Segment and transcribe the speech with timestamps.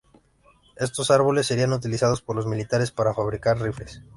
[0.77, 4.01] Estos árboles serían utilizados por los militares para fabricar rifles.